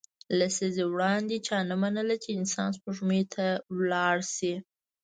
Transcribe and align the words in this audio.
لسیزې 0.37 0.83
وړاندې 0.93 1.35
چا 1.47 1.57
نه 1.69 1.75
منله 1.81 2.15
چې 2.23 2.29
انسان 2.39 2.69
سپوږمۍ 2.77 3.23
ته 3.33 3.45
لاړ 3.91 4.17
شي 4.35 4.53